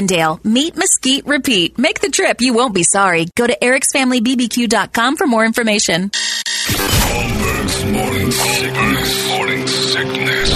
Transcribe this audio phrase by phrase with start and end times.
[0.00, 1.78] Meet Mesquite Repeat.
[1.78, 3.26] Make the trip, you won't be sorry.
[3.36, 6.10] Go to ericsfamilybbq.com for more information.
[6.10, 9.28] Holmberg's morning sickness.
[9.28, 10.50] Morning sickness.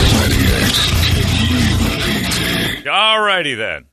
[2.89, 3.87] All righty then.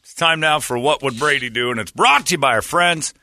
[0.00, 1.70] It's time now for What Would Brady Do?
[1.70, 3.14] And it's brought to you by our friends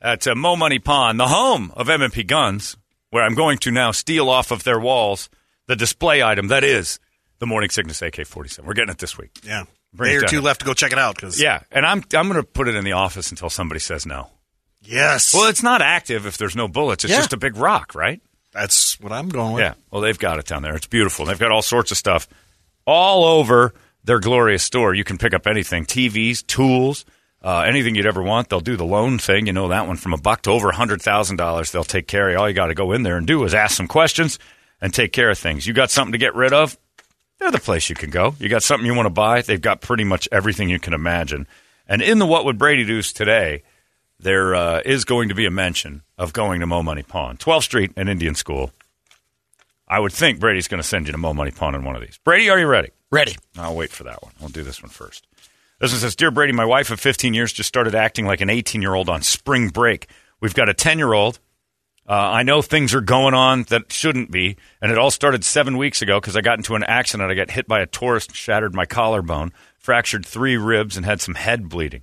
[0.00, 2.76] at uh, Mo Money Pawn, the home of M&P Guns,
[3.10, 5.28] where I'm going to now steal off of their walls
[5.66, 7.00] the display item that is
[7.38, 8.64] the Morning Sickness AK-47.
[8.64, 9.30] We're getting it this week.
[9.44, 9.64] Yeah.
[9.96, 11.16] Day or two left to go check it out.
[11.16, 14.06] Because Yeah, and I'm I'm going to put it in the office until somebody says
[14.06, 14.30] no.
[14.82, 15.34] Yes.
[15.34, 17.04] Well, it's not active if there's no bullets.
[17.04, 17.18] It's Yeah.
[17.18, 18.20] just a big rock, right?
[18.52, 19.62] that's what I'm going with.
[19.64, 19.74] Yeah.
[19.90, 20.74] Well, they've got it down there.
[20.74, 21.26] It's beautiful.
[21.26, 22.26] They've got all sorts of stuff
[22.86, 23.74] all over
[24.04, 24.94] their glorious store.
[24.94, 27.04] You can pick up anything TVs, tools,
[27.42, 28.48] uh, anything you'd ever want.
[28.48, 29.46] They'll do the loan thing.
[29.46, 31.70] You know that one from a buck to over a $100,000.
[31.70, 32.38] They'll take care of you.
[32.38, 34.38] All you got to go in there and do is ask some questions
[34.80, 35.66] and take care of things.
[35.66, 36.78] You got something to get rid of?
[37.38, 38.34] They're the place you can go.
[38.38, 39.42] You got something you want to buy?
[39.42, 41.46] They've got pretty much everything you can imagine.
[41.86, 43.62] And in the What Would Brady Do's today,
[44.18, 47.64] there uh, is going to be a mention of going to Mo Money Pawn, 12th
[47.64, 48.70] Street and Indian School.
[49.88, 52.02] I would think Brady's going to send you to Mo Money Pawn in one of
[52.02, 52.18] these.
[52.24, 52.90] Brady, are you ready?
[53.10, 53.36] Ready.
[53.56, 54.32] I'll wait for that one.
[54.42, 55.26] I'll do this one first.
[55.80, 58.50] This one says, Dear Brady, my wife of 15 years just started acting like an
[58.50, 60.08] 18 year old on spring break.
[60.40, 61.38] We've got a 10 year old.
[62.08, 65.76] Uh, I know things are going on that shouldn't be, and it all started seven
[65.76, 67.30] weeks ago because I got into an accident.
[67.30, 71.34] I got hit by a tourist, shattered my collarbone, fractured three ribs, and had some
[71.34, 72.02] head bleeding.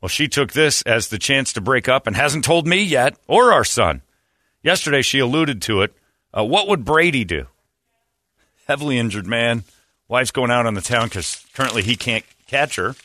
[0.00, 3.16] Well, she took this as the chance to break up and hasn't told me yet
[3.28, 4.02] or our son.
[4.62, 5.94] Yesterday, she alluded to it.
[6.36, 7.46] Uh, what would Brady do?
[8.66, 9.62] Heavily injured man.
[10.08, 12.96] Wife's going out on the town because currently he can't catch her.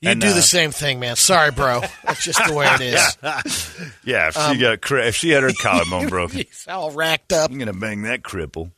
[0.00, 1.16] You And, do uh, the same thing, man.
[1.16, 1.80] Sorry, bro.
[2.04, 3.16] That's just the way it is.
[4.04, 7.50] Yeah, if she got cra- if she had her collarbone broken, He's all racked up.
[7.50, 8.70] I'm gonna bang that cripple.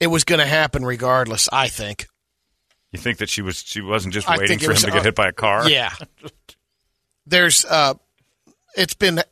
[0.00, 2.06] It was going to happen regardless, I think.
[2.92, 5.02] You think that she was she wasn't just I waiting for him to get uh,
[5.02, 5.68] hit by a car?
[5.68, 5.92] Yeah.
[7.26, 7.94] There's, uh,
[8.76, 9.22] it's been,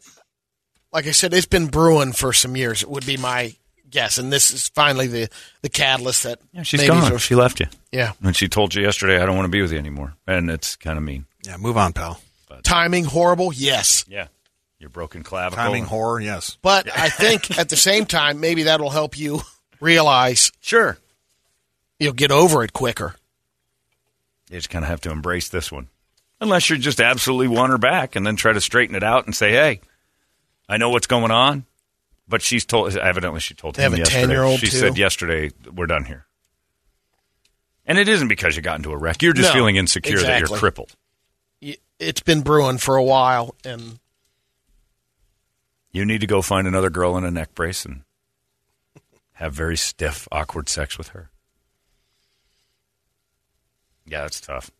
[0.92, 2.82] like I said, it's been brewing for some years.
[2.82, 3.54] It would be my
[3.90, 4.18] guess.
[4.18, 5.28] And this is finally the,
[5.62, 7.02] the catalyst that Yeah, she's maybe gone.
[7.02, 8.12] sort of- She left you, yeah.
[8.22, 10.76] and she told you yesterday, "I don't want to be with you anymore," and it's
[10.76, 11.26] kind of mean.
[11.44, 12.20] Yeah, move on, pal.
[12.62, 13.52] Timing horrible?
[13.52, 14.04] Yes.
[14.08, 14.26] Yeah,
[14.78, 15.56] your broken clavicle.
[15.64, 16.58] Timing horror, yes.
[16.62, 19.42] But I think at the same time, maybe that'll help you
[19.80, 20.98] realize Sure,
[22.00, 23.14] you'll get over it quicker.
[24.50, 25.88] you just kind of have to embrace this one,
[26.40, 29.34] unless you're just absolutely want her back, and then try to straighten it out and
[29.36, 29.80] say, "Hey,
[30.68, 31.64] I know what's going on."
[32.28, 32.94] But she's told.
[32.96, 34.26] Evidently, she told They him have a yesterday.
[34.26, 34.76] 10-year-old, She too?
[34.76, 36.26] said yesterday, "We're done here."
[37.86, 39.22] And it isn't because you got into a wreck.
[39.22, 40.94] You're just No, feeling insecure that you're crippled.
[41.62, 43.98] Y- It's been brewing for a while, and
[45.90, 48.02] You need to go find another girl in a neck brace and
[49.32, 51.30] have very stiff, awkward sex with her.
[54.06, 54.70] Yeah, that's tough.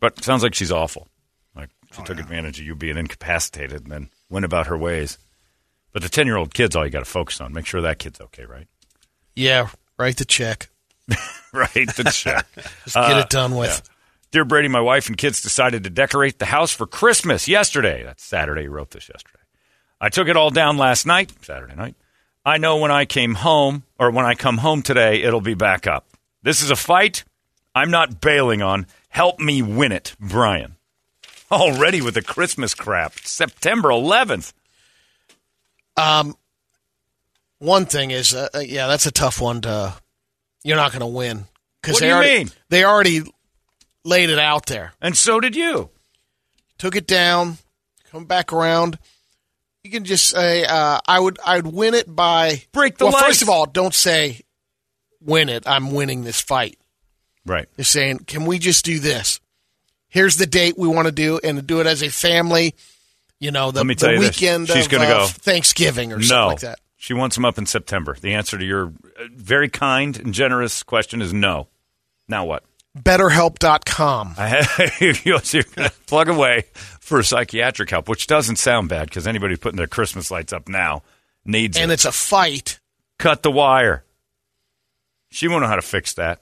[0.00, 1.08] But it sounds like she's awful.
[1.54, 5.18] Like she oh, took advantage of you being incapacitated and then went about her ways.
[5.92, 7.52] But the 10 year old kid's all you got to focus on.
[7.52, 8.66] Make sure that kid's okay, right?
[9.34, 9.68] yeah,
[9.98, 10.70] write the check.
[11.52, 11.72] right.
[11.96, 12.46] The check.
[12.84, 13.88] Just get it done with.
[14.30, 18.04] Dear Brady, my wife and kids decided to decorate the house for Christmas yesterday.
[18.04, 18.62] That's Saturday.
[18.62, 19.42] You wrote this yesterday.
[20.00, 21.96] I took it all down last night, Saturday night.
[22.44, 25.86] I know when I came home, or when I come home today, it'll be back
[25.86, 26.06] up.
[26.42, 27.24] This is a fight
[27.74, 28.86] I'm not bailing on.
[29.08, 30.76] Help me win it, Brian.
[31.50, 33.18] Already with the Christmas crap.
[33.20, 34.52] September 11th.
[37.58, 39.94] One thing is, uh, uh, yeah, that's a tough one to.
[40.64, 41.46] You're not going to win
[41.80, 42.50] because they you already mean?
[42.68, 43.22] they already
[44.04, 44.92] laid it out there.
[45.00, 45.90] And so did you.
[46.78, 47.58] Took it down,
[48.10, 48.98] come back around.
[49.84, 53.12] You can just say, uh, "I would, I would win it by Break the Well,
[53.14, 53.26] lights.
[53.26, 54.40] first of all, don't say,
[55.22, 56.78] "Win it." I'm winning this fight.
[57.46, 57.66] Right.
[57.76, 59.40] You're saying, "Can we just do this?
[60.08, 62.74] Here's the date we want to do, and do it as a family."
[63.40, 64.38] You know, the, Let me tell the you this.
[64.40, 65.26] weekend She's of gonna uh, go.
[65.26, 66.22] Thanksgiving or no.
[66.22, 66.80] something like that.
[66.98, 68.14] She wants them up in September.
[68.20, 68.88] The answer to your
[69.18, 71.68] uh, very kind and generous question is no.
[72.28, 72.64] Now what?
[72.98, 74.34] BetterHelp.com.
[74.36, 74.90] I
[75.54, 79.86] you're gonna plug away for psychiatric help, which doesn't sound bad because anybody putting their
[79.86, 81.02] Christmas lights up now
[81.44, 81.94] needs And it.
[81.94, 82.78] it's a fight.
[83.18, 84.04] Cut the wire.
[85.30, 86.40] She won't know how to fix that.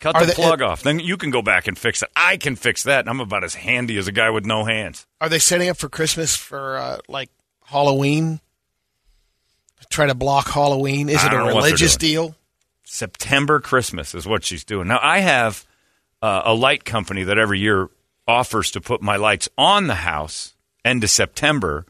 [0.00, 0.82] Cut Are the they- plug off.
[0.82, 2.08] Then you can go back and fix it.
[2.16, 3.06] I can fix that.
[3.06, 5.06] I'm about as handy as a guy with no hands.
[5.20, 7.30] Are they setting up for Christmas for uh, like
[7.66, 8.40] Halloween?
[9.90, 11.08] Try to block Halloween?
[11.08, 12.34] Is it a don't know what they're religious deal?
[12.84, 14.88] September Christmas is what she's doing.
[14.88, 15.66] Now, I have
[16.22, 17.88] uh, a light company that every year
[18.26, 20.54] offers to put my lights on the house
[20.84, 21.86] end of September,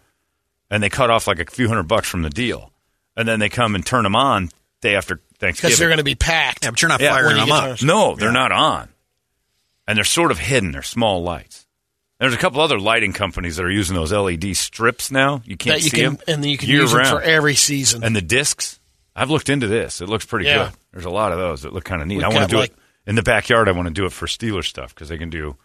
[0.71, 2.73] and they cut off like a few hundred bucks from the deal.
[3.17, 5.69] And then they come and turn them on day after Thanksgiving.
[5.71, 6.65] Because they're going to be packed.
[6.65, 7.79] Yeah, but you're not Yeah, firing them up.
[7.79, 8.89] to- No, they're not on.
[9.89, 10.71] And they're sort of hidden.
[10.73, 11.67] They're small lights.
[12.21, 15.41] There's a couple other lighting companies that are using those LED strips now.
[15.47, 16.19] You can't that you see can, them.
[16.29, 18.05] and you can year use them for every season.
[18.05, 18.79] And the discs,
[19.17, 20.03] I've looked into this.
[20.03, 20.65] It looks pretty Yeah.
[20.67, 20.73] good.
[20.93, 22.19] There's a lot of those that look kind of neat.
[22.19, 22.77] We've I want to do like- it
[23.07, 23.69] in the backyard.
[23.69, 25.57] I want to do it for Steeler stuff because they can do,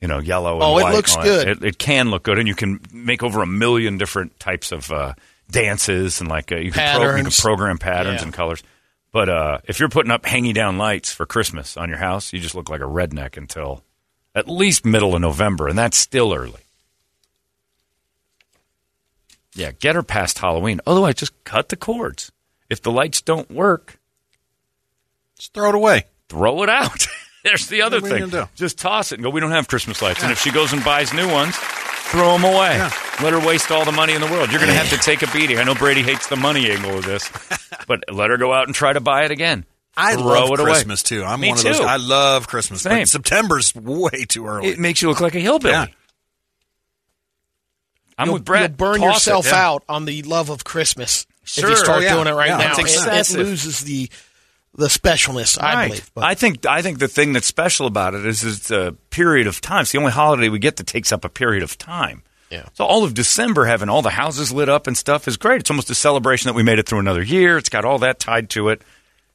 [0.00, 0.54] you know, yellow.
[0.54, 1.48] And Oh, it white looks and all good.
[1.48, 4.90] It, it can look good, and you can make over a million different types of
[4.90, 5.14] uh,
[5.48, 8.24] dances and like uh, you, can pro- you can program patterns Yeah.
[8.24, 8.60] and colors.
[9.12, 12.40] But uh, if you're putting up hanging down lights for Christmas on your house, you
[12.40, 13.84] just look like a redneck until
[14.34, 16.62] at least middle of November, and that's still early.
[19.54, 20.80] Yeah, get her past Halloween.
[20.86, 22.32] Otherwise, just cut the cords.
[22.70, 23.98] If the lights don't work,
[25.38, 26.06] Just throw it away.
[26.30, 27.06] throw it out.
[27.44, 28.48] There's the other What are you thing.
[28.54, 30.22] Just toss it and go, we don't have Christmas lights.
[30.22, 31.54] And if she goes and buys new ones,
[32.12, 32.76] throw them away.
[32.76, 32.92] Yeah.
[33.22, 34.50] Let her waste all the money in the world.
[34.50, 35.58] You're going to have to take a beating.
[35.58, 37.28] I know Brady hates the money angle of this,
[37.88, 39.64] but let her go out and try to buy it again.
[39.96, 40.70] I Throw love it away.
[40.72, 41.22] Christmas too.
[41.24, 41.80] I'm Me one of those.
[41.80, 42.82] I love Christmas.
[42.82, 43.00] Same.
[43.00, 44.68] But September's way too early.
[44.68, 45.72] It makes you look like a hillbilly.
[45.72, 45.86] Yeah.
[48.18, 48.70] I'm you'll, with Brett.
[48.70, 49.30] you'll burn Toss it.
[49.30, 49.66] yourself Yeah.
[49.68, 51.64] out on the love of Christmas Sure.
[51.64, 52.14] if you start Oh, yeah.
[52.14, 52.74] doing it right Yeah, now.
[52.78, 54.08] it's It- It, loses the
[54.74, 56.10] the specialness, I believe.
[56.14, 59.46] But I think I think the thing that's special about it is it's a period
[59.46, 59.82] of time.
[59.82, 62.22] It's the only holiday we get that takes up a period of time.
[62.50, 62.66] Yeah.
[62.74, 65.60] So all of December having all the houses lit up and stuff is great.
[65.60, 67.56] It's almost a celebration that we made it through another year.
[67.56, 68.82] It's got all that tied to it.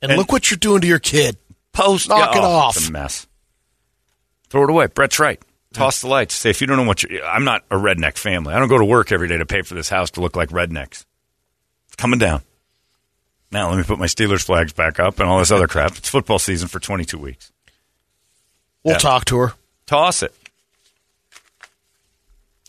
[0.02, 1.38] and, and- look what you're doing to your kid.
[1.72, 2.78] Post Knock yeah, it oh, off.
[2.78, 3.28] It's a mess.
[4.50, 4.88] Throw it away.
[4.88, 5.42] Brett's right.
[5.74, 6.34] Toss the lights.
[6.34, 7.24] Say if you don't know what you're.
[7.24, 8.54] I'm not a redneck family.
[8.54, 10.50] I don't go to work every day to pay for this house to look like
[10.50, 11.06] rednecks.
[11.88, 12.42] It's coming down.
[13.52, 15.98] Now let me put my Steelers flags back up and all this other crap.
[15.98, 17.52] It's football season for 22 weeks.
[18.84, 19.00] We'll Yeah.
[19.00, 19.54] talk to her.
[19.88, 20.36] Toss it.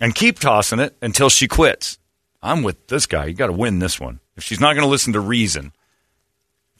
[0.00, 1.98] And keep tossing it until she quits.
[2.40, 3.26] I'm with this guy.
[3.26, 4.20] You got to win this one.
[4.36, 5.72] If she's not going to listen to reason,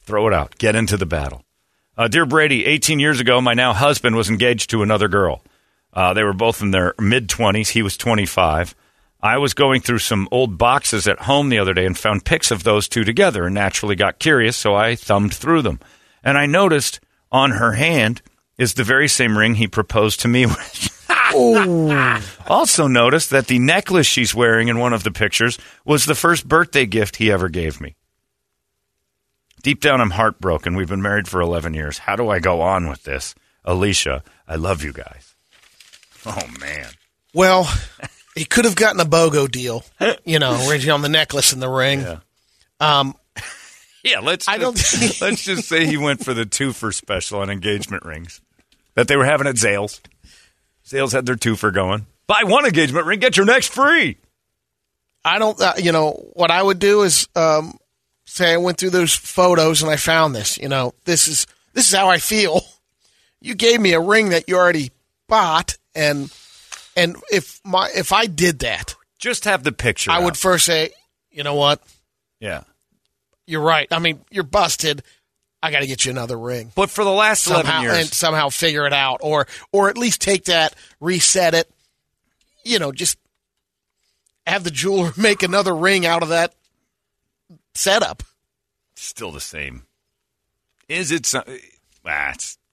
[0.02, 0.56] throw it out.
[0.58, 1.44] Get into the battle.
[1.96, 5.42] Uh, dear Brady, 18 years ago, my now husband was engaged to another girl.
[5.92, 7.70] Uh, they were both in their mid 20s.
[7.70, 8.76] He was 25.
[9.20, 12.52] I was going through some old boxes at home the other day and found pics
[12.52, 15.80] of those two together and naturally got curious, so I thumbed through them.
[16.22, 17.00] And I noticed
[17.32, 18.22] on her hand
[18.58, 20.94] is the very same ring he proposed to me with.
[22.48, 26.48] Also noticed that the necklace she's wearing in one of the pictures was the first
[26.48, 27.94] birthday gift he ever gave me.
[29.62, 30.74] Deep down, I'm heartbroken.
[30.74, 31.98] We've been married for 11 years.
[31.98, 33.34] How do I go on with this?
[33.64, 35.34] Alicia, I love you guys.
[36.24, 36.86] Oh, man.
[37.34, 37.68] Well,
[38.34, 39.84] he could have gotten a BOGO deal,
[40.24, 42.00] you know, originally on the necklace and the ring.
[42.00, 42.18] Yeah.
[42.80, 43.14] Um,
[44.04, 44.76] Yeah, let's I don't-
[45.20, 48.40] let's just say he went for the two for special on engagement rings
[48.98, 50.00] that they were having at Zales.
[50.84, 52.06] Zales had their two for going.
[52.26, 54.16] Buy one engagement ring, get your next free.
[55.24, 57.78] I don't, uh, you know, what I would do is um,
[58.26, 60.58] say I went through those photos and I found this.
[60.58, 62.60] You know, this is this is how I feel.
[63.40, 64.90] You gave me a ring that you already
[65.28, 66.28] bought, and
[66.96, 70.10] and if my if I did that, Just have the picture.
[70.10, 70.24] I out.
[70.24, 70.90] would first say,
[71.30, 71.80] you know what,
[72.40, 72.64] Yeah.
[73.46, 73.86] you're right.
[73.92, 75.04] I mean, you're busted.
[75.62, 76.70] I got to get you another ring.
[76.74, 77.96] But for the last 11 somehow years.
[77.98, 81.68] and somehow figure it out or or at least take that reset it
[82.64, 83.18] you know just
[84.46, 86.54] have the jeweler make another ring out of that
[87.74, 88.22] setup
[88.94, 89.82] still the same.
[90.88, 91.26] Is it?
[91.26, 91.42] Some,
[92.06, 92.32] ah,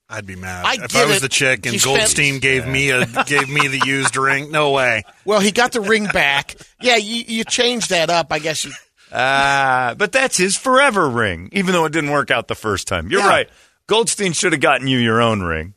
[0.09, 1.21] I'd be mad I if I was it.
[1.21, 4.51] the chick and You spent- Goldstein gave me a gave me the used ring.
[4.51, 5.03] No way.
[5.25, 8.71] well he got the ring back yeah you, you changed that up i guess you
[9.11, 13.09] ah, but that's his forever ring, even though it didn't work out the first time.
[13.09, 13.27] You're Yeah.
[13.29, 13.49] right.
[13.87, 15.73] Goldstein should have gotten you your own ring.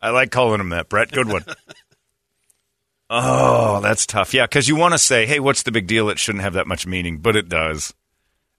[0.00, 1.10] I like calling him that, Brett.
[1.10, 1.44] Good one.
[3.10, 4.34] oh, that's tough.
[4.34, 6.66] Yeah, because you want to say, "Hey, what's the big deal?" It shouldn't have that
[6.66, 7.92] much meaning, but it does,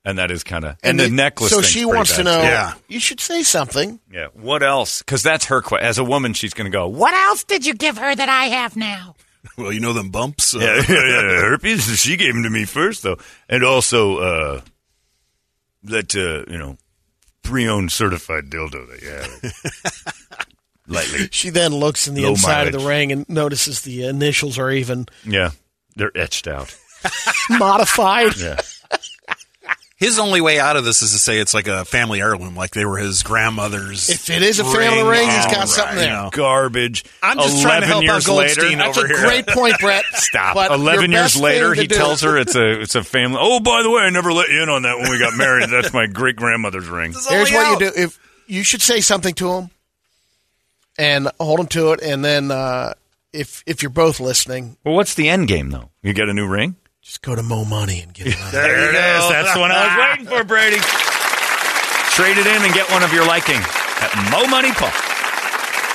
[0.04, 1.50] and that is kind of and, the it- necklace.
[1.52, 2.42] so she wants to know.
[2.42, 2.74] Yeah.
[2.88, 4.28] you should say something Yeah.
[4.34, 5.00] What else?
[5.02, 5.62] Because that's her.
[5.62, 8.14] Que- As a woman, she's going to go, "What What else did you give her
[8.16, 9.16] that I have now?
[9.58, 10.56] Well, you know them bumps.
[10.56, 12.00] Uh, Yeah, yeah, yeah, herpes.
[12.00, 13.18] She gave them to me first, though,
[13.50, 14.62] and also uh,
[15.84, 16.78] that uh, you know
[17.44, 20.46] pre-owned certified dildo that you have.
[20.88, 21.28] Lightly.
[21.32, 24.72] She then looks in the Low inside of the ring and notices the initials are
[24.72, 25.52] even Yeah.
[25.96, 26.76] They're etched out.
[27.50, 28.36] modified.
[28.38, 28.58] Yeah.
[30.00, 32.72] His only way out of this is to say it's like a family heirloom, like
[32.72, 34.08] they were his grandmother's.
[34.08, 36.30] If it is a family ring, he's got all something right, there.
[36.32, 37.04] Garbage.
[37.22, 39.26] I'm just trying to help out years Goldstein later, That's over a here.
[39.28, 40.06] great point, Brett.
[40.14, 40.56] Stop.
[40.56, 43.04] But your Eleven years best later, thing he do- tells her it's a it's a
[43.04, 43.40] family.
[43.42, 45.70] Oh, by the way, I never let you in on that when we got married.
[45.70, 47.12] That's my great grandmother's ring.
[47.12, 47.82] This Here's only what out.
[47.82, 49.70] you do: if you should say something to him,
[50.98, 52.94] and hold him to it, and then uh,
[53.34, 55.90] if if you're both listening, Well, what's the end game though?
[56.02, 56.78] You get a new ring.
[57.02, 58.36] Just go to Mo Money and get it.
[58.42, 58.52] on.
[58.52, 59.30] There it is.
[59.30, 60.78] That's the one I was waiting for, Brady.
[62.12, 64.92] Trade it in and get one of your liking at Mo Money Pawn,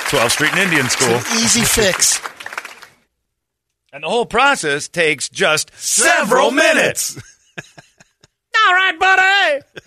[0.09, 1.09] 12th Street and Indian School.
[1.15, 2.19] It's an easy fix.
[3.93, 7.15] And the whole process takes just several minutes.
[7.15, 9.81] All right, buddy.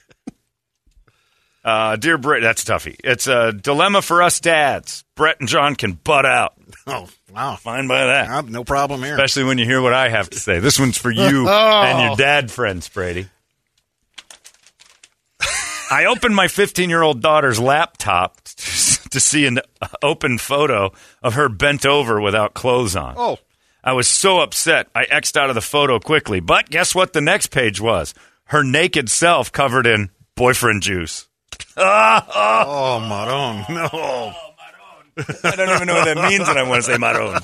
[1.68, 2.96] Uh, dear Brett, that's toughy.
[3.04, 5.04] It's a dilemma for us dads.
[5.16, 6.54] Brett and John can butt out.
[6.86, 7.56] Oh, wow.
[7.56, 8.30] Fine by that.
[8.30, 9.12] Uh, no problem here.
[9.12, 10.58] Especially when you hear what I have to say.
[10.58, 13.28] This one's for you and your dad friends, Brady.
[15.90, 19.60] I opened my 15 year old daughter's laptop to see an
[20.02, 23.14] open photo of her bent over without clothes on.
[23.18, 23.38] Oh.
[23.84, 26.40] I was so upset, I X'd out of the photo quickly.
[26.40, 28.14] But guess what the next page was?
[28.44, 31.27] Her naked self covered in boyfriend juice.
[31.76, 33.64] Oh, Maron.
[33.74, 34.34] No.
[35.44, 37.40] I don't even know what that means, and I want to say Maron.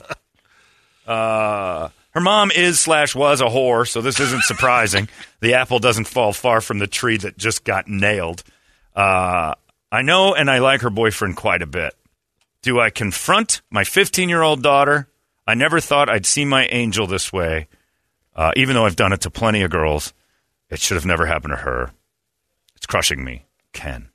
[1.07, 5.09] Uh, her mom is slash was a whore, so this isn't surprising.
[5.41, 8.43] the apple doesn't fall far from the tree that just got nailed.
[8.95, 9.55] Uh,
[9.91, 11.95] I know, and I like her boyfriend quite a bit.
[12.63, 15.09] Do I confront my 15 year old daughter?
[15.47, 17.69] I never thought I'd see my angel this way,
[18.35, 20.13] uh, even though I've done it to plenty of girls.
[20.71, 21.91] It should have never happened to her.
[22.77, 23.44] It's crushing me.
[23.75, 24.09] Ken.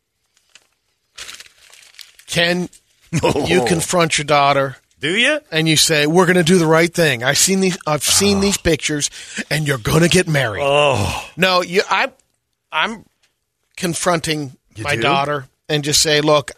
[2.28, 2.70] Can
[3.12, 5.40] you confront your daughter Do you?
[5.52, 7.24] and you say, "We're going to do the right thing"?
[7.24, 7.78] I've seen these.
[7.88, 9.10] I've seen these pictures,
[9.50, 10.64] and you're going to get married.
[10.66, 11.30] Oh.
[11.38, 11.82] No, you.
[11.90, 12.12] I.
[12.72, 13.06] I'm
[13.78, 15.02] confronting my do?
[15.02, 16.52] daughter and just say, "Look,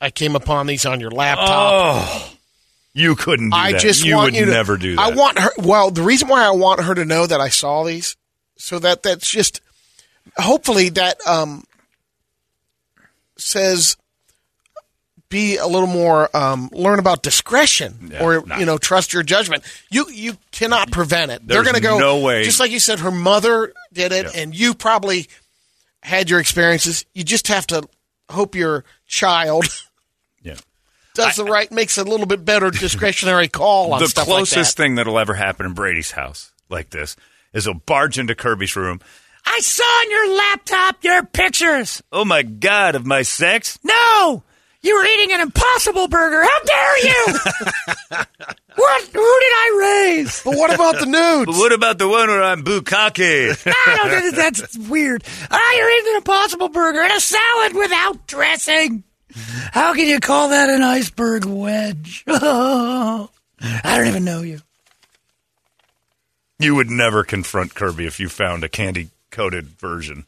[0.00, 1.48] I came upon these on your laptop.
[1.72, 2.32] Oh,
[2.94, 3.80] you couldn't do I that.
[3.80, 5.00] just you want would you to never do that.
[5.02, 5.50] I want her.
[5.58, 8.16] Well, the reason why I want her to know that I saw these,
[8.56, 9.60] so that that's just
[10.36, 11.64] hopefully that um
[13.40, 13.96] says
[15.28, 18.58] be a little more um, learn about discretion Yeah, or nah.
[18.58, 19.62] you know trust your judgment.
[19.90, 21.46] You you cannot prevent it.
[21.46, 22.42] They're going to go no way.
[22.42, 24.40] Just like you said, her mother did it, Yeah.
[24.42, 25.28] and you probably
[26.02, 27.04] had your experiences.
[27.14, 27.82] You just have to
[28.30, 29.66] hope your child
[30.42, 30.56] yeah.
[31.14, 34.66] does the right, makes a little bit better discretionary call on The stuff closest like
[34.66, 34.82] that.
[34.82, 37.14] thing that'll ever happen in Brady's house like this
[37.52, 39.00] is he'll barge into Kirby's room.
[39.46, 42.02] I saw on your laptop your pictures.
[42.12, 43.78] Oh my God, of my sex?
[43.82, 44.42] No,
[44.82, 46.42] you were eating an Impossible Burger.
[46.42, 47.26] How dare you?
[48.76, 49.02] what?
[49.04, 49.76] Who did I
[50.14, 50.42] raise?
[50.42, 51.58] But what about the nudes?
[51.58, 53.66] What about the one where I'm bukkake?
[53.66, 55.24] I don't think that's weird.
[55.50, 59.04] Ah, you're eating an Impossible Burger and a salad without dressing.
[59.72, 62.24] How can you call that an iceberg wedge?
[62.28, 63.28] I
[63.84, 64.60] don't even know you.
[66.58, 70.26] you would never confront Kirby if you found a candy coated version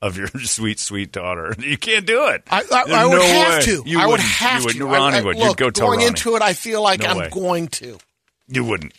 [0.00, 1.54] of your sweet, sweet daughter.
[1.58, 2.42] You can't do it.
[2.50, 3.64] I, I, I would no have way.
[3.64, 3.82] to.
[3.86, 4.86] You I would have you to.
[4.86, 5.36] Ronnie I, I, would.
[5.36, 6.08] Look, You'd go tell going Ronnie.
[6.08, 7.28] into it, I feel like No I'm way.
[7.30, 7.98] going to.
[8.48, 8.94] You wouldn't.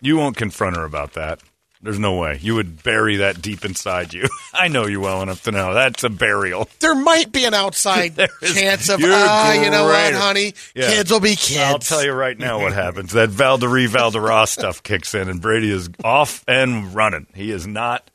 [0.00, 1.40] You won't confront her about that.
[1.80, 2.38] There's no way.
[2.42, 4.28] You would bury that deep inside you.
[4.52, 6.68] I know you well enough to know that's a burial.
[6.80, 10.54] There might be an outside is- chance of, ah, you know what, honey?
[10.74, 10.90] Yeah.
[10.90, 11.58] Kids will be kids.
[11.60, 13.12] I'll tell you right now what happens.
[13.12, 17.26] That Valderie Valderas stuff kicks in, and Brady is off and running.
[17.34, 18.08] He is not.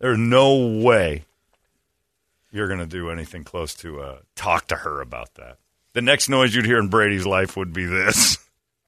[0.00, 1.24] There's no way
[2.50, 5.58] you're going to do anything close to uh, talk to her about that.
[5.92, 8.38] The next noise you'd hear in Brady's life would be this.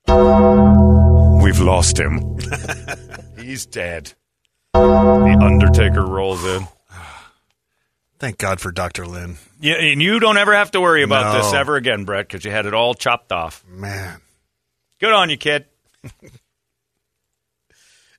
[0.08, 2.38] We've lost him.
[3.38, 4.14] He's dead.
[4.72, 6.66] The Undertaker rolls in.
[8.18, 9.06] Thank God for Dr.
[9.06, 9.36] Lynn.
[9.60, 11.42] Yeah, and you don't ever have to worry about No.
[11.42, 13.64] this ever again, Brett, because you had it all chopped off.
[13.68, 14.20] Man.
[15.00, 15.66] Good on you, kid.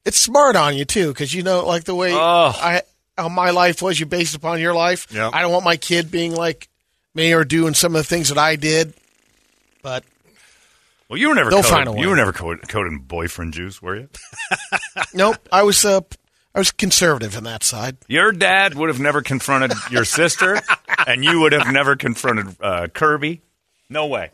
[0.06, 2.52] It's smart on you, too, because you know, like the way Oh.
[2.56, 2.82] I
[3.18, 5.08] how my life was, you based upon your life.
[5.12, 5.32] Yep.
[5.34, 6.68] I don't want my kid being like
[7.14, 8.94] me or doing some of the things that I did.
[9.84, 10.04] But
[11.10, 12.00] Well, you were never They'll coated, find a way.
[12.02, 14.10] you were never coated, coated boyfriend juice, were you?
[15.14, 16.02] nope, I was uh,
[16.56, 17.98] I was conservative in that side.
[18.08, 20.60] Your dad would have never confronted your sister,
[21.08, 23.42] and you would have never confronted uh, Kirby.
[23.90, 24.32] No way.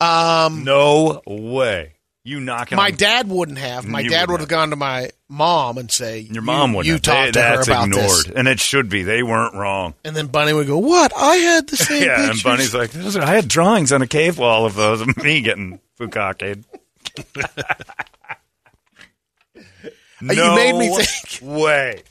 [0.00, 1.92] Um, no way.
[2.24, 3.84] You knocking My on dad wouldn't have.
[3.84, 6.92] My You dad wouldn't have gone to my mom and say, Your mom would You
[6.92, 7.02] have.
[7.02, 8.26] talk They- to her about ignored, this.
[8.36, 9.02] and it should be.
[9.02, 9.94] They weren't wrong.
[10.04, 11.12] And then Bunny would go, "What?
[11.16, 14.02] I had the same Yeah, and pictures." Bunny's like, "Those are- I had drawings on
[14.02, 16.62] a cave wall of those of me getting bukkake.
[20.24, 21.40] Uh, you made me think.
[21.42, 22.02] Way.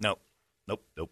[0.00, 0.20] Nope.
[0.66, 0.82] Nope.
[0.96, 1.10] Nope.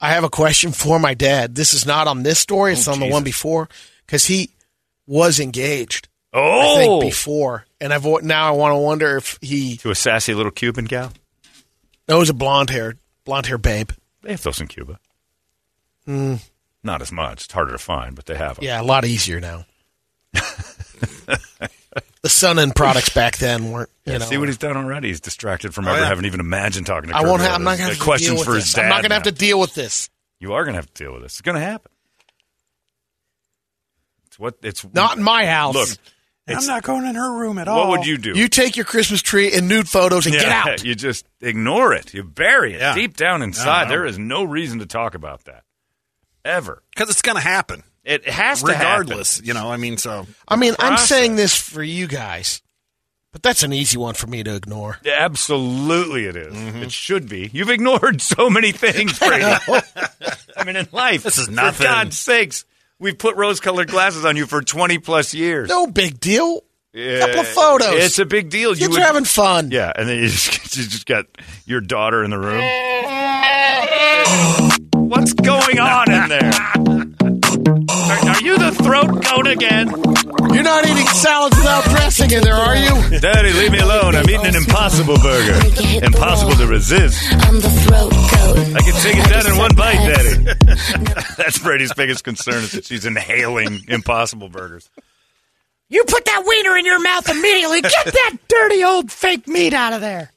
[0.00, 1.56] I have a question for my dad.
[1.56, 2.74] This is not on this story.
[2.74, 3.68] It's Oh, on the one before
[4.06, 4.50] because he
[5.04, 6.06] was engaged.
[6.36, 9.94] I Oh, think before, and I've now I want to wonder if he to a
[9.94, 11.12] sassy little Cuban gal.
[12.08, 13.90] knows a blonde hair, blonde hair babe.
[14.22, 14.98] They have those in Cuba.
[16.04, 16.34] Hmm.
[16.82, 17.44] Not as much.
[17.44, 18.64] It's harder to find, but they have them.
[18.64, 19.64] Yeah, a lot easier now.
[22.22, 23.90] the Sun and products back then weren't.
[24.04, 25.08] You know, See what he's done already.
[25.08, 26.06] He's distracted from Oh, ever yeah.
[26.06, 27.16] having even imagined talking to.
[27.16, 27.42] I Kirby won't.
[27.42, 28.82] Have, I'm not going to have questions for his dad.
[28.84, 30.10] I'm not going to have to deal with this.
[30.38, 31.32] You are going to have to deal with this.
[31.32, 31.90] It's going to happen.
[34.26, 35.74] It's what it's Not in my house.
[35.74, 35.88] Look,
[36.48, 37.88] I'm not going in her room at all.
[37.88, 38.32] what would you do?
[38.38, 40.82] You take your Christmas tree and nude photos and get out.
[40.84, 42.14] You just ignore it.
[42.14, 42.94] You bury it Yeah.
[42.94, 43.88] deep down inside.
[43.90, 45.64] There is no reason to talk about that
[46.44, 46.82] ever.
[46.94, 48.80] because it's going to happen It has to happen.
[49.06, 49.40] regardless.
[49.42, 52.62] You know, I mean, so I mean, I'm saying this for you guys,
[53.32, 54.98] but that's an easy one for me to ignore.
[55.02, 56.54] Yeah, Absolutely, it is.
[56.54, 56.82] Mm-hmm.
[56.84, 57.50] It should be.
[57.52, 59.44] You've ignored so many things, Brady.
[60.56, 61.84] I mean, in life, This is For nothing.
[61.86, 62.64] God's sakes,
[62.98, 65.68] we've put rose-colored glasses on you for twenty plus years.
[65.68, 66.62] No big deal.
[66.92, 67.92] Yeah, couple of photos.
[68.04, 68.70] It's a big deal.
[68.70, 69.70] Kids you would- are having fun.
[69.70, 71.26] Yeah, and then you just, you just got
[71.66, 72.62] your daughter in the room.
[75.08, 77.04] What's going on in there?
[78.36, 79.88] Are, are you the throat goat again?
[80.52, 83.18] You're not eating salads without dressing in there, are you?
[83.20, 84.14] Daddy, leave me alone.
[84.14, 85.58] I'm eating an impossible burger.
[86.04, 87.22] Impossible to resist.
[87.32, 88.76] I'm the throat goat.
[88.76, 90.44] I can take it down in one bite, Daddy.
[91.36, 94.90] That's Brady's biggest concern is that she's inhaling impossible burgers.
[95.88, 97.80] You put that wiener in your mouth immediately.
[97.82, 100.30] Get that dirty old fake meat out of there.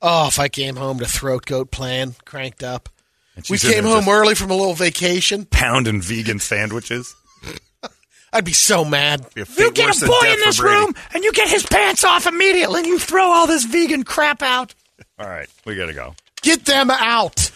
[0.00, 2.88] Oh, if I came home to throat goat plan cranked up.
[3.36, 5.46] And We came home early from a little vacation.
[5.46, 7.14] pounding vegan sandwiches.
[8.32, 9.26] I'd be so mad.
[9.34, 12.80] be You get a boy in this room and you get his pants off immediately
[12.80, 14.74] and you throw all this vegan crap out.
[15.18, 16.14] All right, we gotta go.
[16.42, 17.50] Get them out.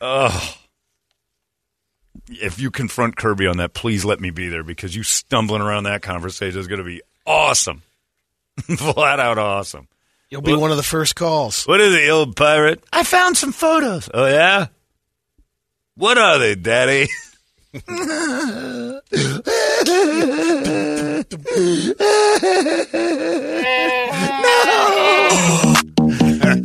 [2.32, 5.84] If you confront Kirby on that, please let me be there because you stumbling around
[5.84, 7.82] that conversation is gonna be awesome,
[8.60, 9.88] flat out awesome.
[10.30, 11.64] You'll be one of the first calls.
[11.64, 12.84] What is it, you old pirate?
[12.92, 14.08] I found some photos.
[14.14, 14.68] Oh yeah.
[15.96, 17.08] What are they, Daddy?
[17.88, 19.00] no!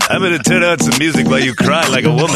[0.07, 2.35] I'm gonna turn on some music while you cry like a woman.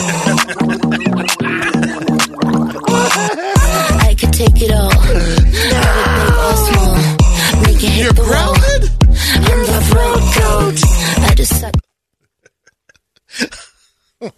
[4.01, 4.89] I could take it all.
[8.09, 8.58] Have it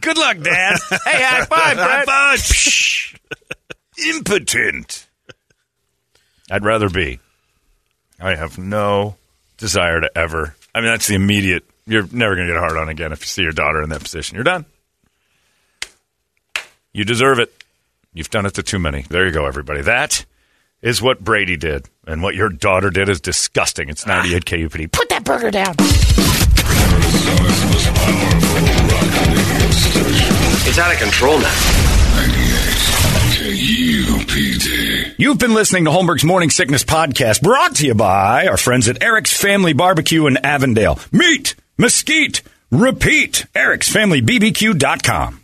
[0.00, 0.78] Good luck, Dad.
[1.04, 2.40] hey, high five, High five.
[4.08, 5.06] Impotent.
[6.50, 7.20] I'd rather be.
[8.18, 9.16] I have no
[9.58, 10.56] desire to ever.
[10.74, 11.64] I mean, that's the immediate.
[11.86, 14.02] You're never going to get hard on again if you see your daughter in that
[14.02, 14.34] position.
[14.36, 14.64] You're done.
[16.92, 17.52] You deserve it.
[18.14, 19.02] You've done it to too many.
[19.02, 19.82] There you go, everybody.
[19.82, 20.24] That
[20.82, 21.88] is what Brady did.
[22.06, 23.88] And what your daughter did is disgusting.
[23.88, 24.92] It's 98 KUPD.
[24.92, 25.74] Put that burger down.
[30.66, 31.54] It's out of control now.
[33.38, 35.14] KUPD.
[35.18, 39.02] You've been listening to Holmberg's Morning Sickness Podcast, brought to you by our friends at
[39.02, 40.98] Eric's Family Barbecue in Avondale.
[41.12, 43.46] Meet, mesquite, repeat.
[43.54, 45.37] Eric'sFamilyBBQ.com.